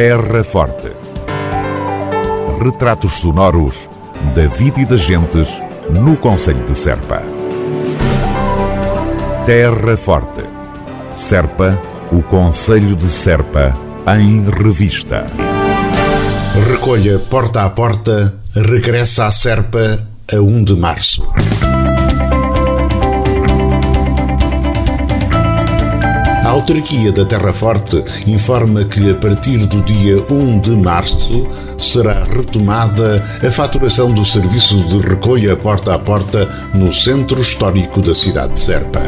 [0.00, 0.92] Terra Forte.
[2.62, 3.88] Retratos sonoros
[4.32, 5.60] da vida e das gentes
[5.90, 7.20] no Conselho de Serpa.
[9.44, 10.44] Terra Forte.
[11.12, 11.76] Serpa,
[12.12, 13.76] o Conselho de Serpa,
[14.16, 15.26] em revista.
[16.70, 21.28] Recolha porta a porta, regressa à Serpa a 1 de março.
[26.58, 31.46] Autarquia da Terra Forte informa que a partir do dia 1 de março
[31.78, 38.12] será retomada a faturação do serviço de recolha porta a porta no centro histórico da
[38.12, 39.02] cidade de Serpa.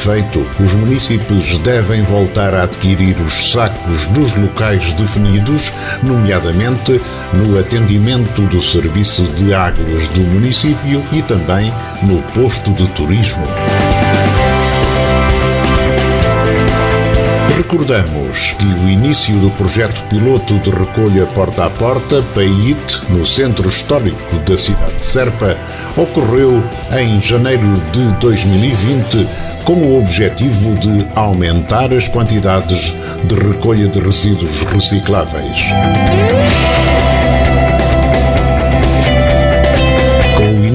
[0.00, 5.70] Efeito, os municípios devem voltar a adquirir os sacos nos locais definidos,
[6.02, 6.98] nomeadamente
[7.34, 11.70] no atendimento do serviço de águas do município e também
[12.02, 13.46] no posto de turismo.
[17.60, 23.68] Recordamos que o início do projeto piloto de recolha porta a porta, PAIT, no centro
[23.68, 25.58] histórico da cidade de Serpa,
[25.94, 26.62] ocorreu
[26.98, 29.28] em janeiro de 2020
[29.62, 32.94] com o objetivo de aumentar as quantidades
[33.24, 35.60] de recolha de resíduos recicláveis.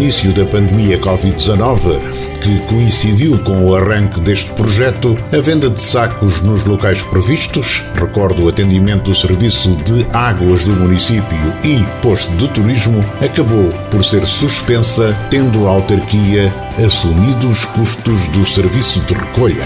[0.06, 2.00] Início da pandemia Covid-19,
[2.39, 8.45] que coincidiu com o arranque deste projeto, a venda de sacos nos locais previstos, recordo
[8.45, 14.28] o atendimento do serviço de águas do município e posto de turismo, acabou por ser
[14.28, 16.53] suspensa, tendo a autarquia
[16.86, 19.66] assumido os custos do serviço de recolha.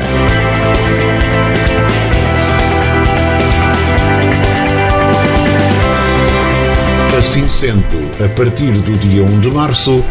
[7.18, 10.02] Assim sendo, a partir do dia 1 de março,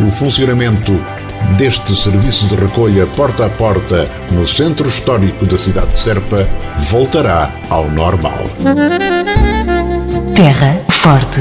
[0.00, 0.92] o funcionamento
[1.56, 6.48] deste serviço de recolha porta a porta no centro histórico da cidade de Serpa
[6.90, 8.50] voltará ao normal.
[10.34, 11.40] Terra Forte.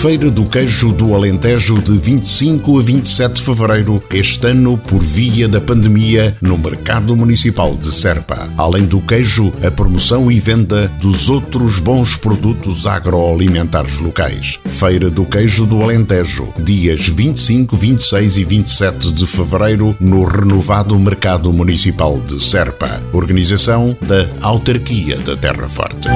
[0.00, 5.46] Feira do Queijo do Alentejo de 25 a 27 de fevereiro, este ano por via
[5.46, 8.48] da pandemia, no Mercado Municipal de Serpa.
[8.56, 14.58] Além do queijo, a promoção e venda dos outros bons produtos agroalimentares locais.
[14.64, 21.52] Feira do Queijo do Alentejo, dias 25, 26 e 27 de fevereiro, no renovado Mercado
[21.52, 23.02] Municipal de Serpa.
[23.12, 26.08] Organização da Autarquia da Terra Forte.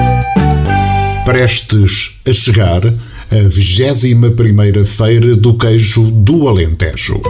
[1.23, 2.81] Prestes a chegar,
[3.31, 7.21] a 21ª Feira do Queijo do Alentejo.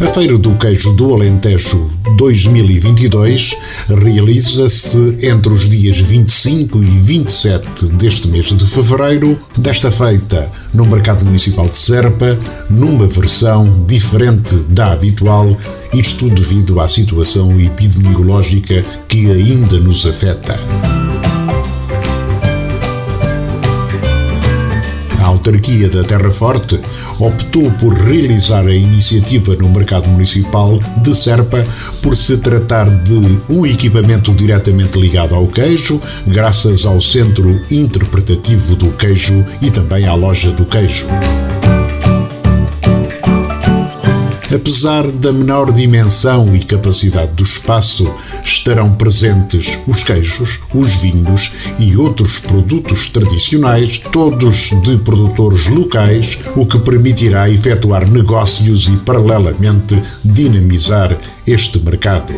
[0.00, 3.56] A Feira do Queijo do Alentejo 2022
[3.88, 11.24] realiza-se entre os dias 25 e 27 deste mês de fevereiro, desta feita no Mercado
[11.24, 12.38] Municipal de Serpa,
[12.70, 15.56] numa versão diferente da habitual,
[15.92, 21.05] isto devido à situação epidemiológica que ainda nos afeta.
[25.46, 26.80] Autarquia da Terra Forte
[27.20, 31.64] optou por realizar a iniciativa no mercado municipal de Serpa
[32.02, 38.90] por se tratar de um equipamento diretamente ligado ao queijo, graças ao Centro Interpretativo do
[38.92, 41.06] Queijo e também à Loja do Queijo.
[44.54, 48.08] Apesar da menor dimensão e capacidade do espaço,
[48.44, 56.64] estarão presentes os queijos, os vinhos e outros produtos tradicionais, todos de produtores locais, o
[56.64, 62.32] que permitirá efetuar negócios e, paralelamente, dinamizar este mercado.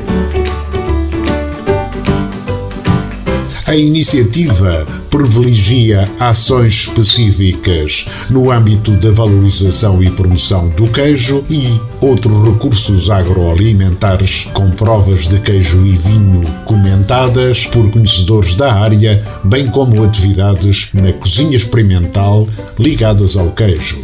[3.68, 12.46] A iniciativa privilegia ações específicas no âmbito da valorização e promoção do queijo e outros
[12.46, 20.02] recursos agroalimentares, com provas de queijo e vinho comentadas por conhecedores da área, bem como
[20.02, 22.48] atividades na cozinha experimental
[22.78, 24.02] ligadas ao queijo.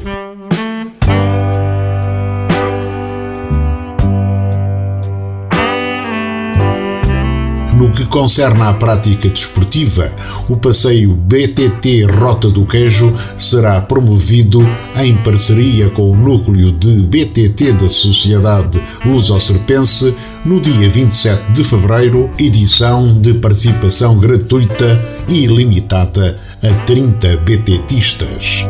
[7.95, 10.11] Que concerne à prática desportiva,
[10.49, 14.61] o passeio BTT Rota do Queijo será promovido
[14.97, 20.15] em parceria com o núcleo de BTT da Sociedade Luso-Serpense
[20.45, 28.67] no dia 27 de fevereiro, edição de participação gratuita e limitada a 30 BTTistas.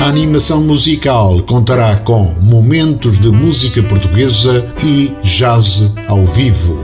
[0.00, 6.82] A animação musical contará com momentos de música portuguesa e jazz ao vivo.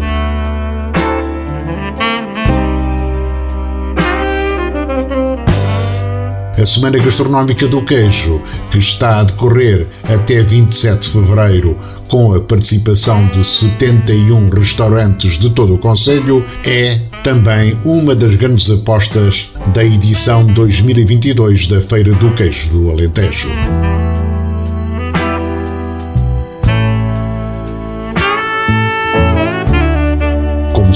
[6.59, 12.41] a Semana Gastronómica do Queijo, que está a decorrer até 27 de fevereiro, com a
[12.41, 19.85] participação de 71 restaurantes de todo o Conselho, é também uma das grandes apostas da
[19.85, 23.49] edição 2022 da Feira do Queijo do Alentejo.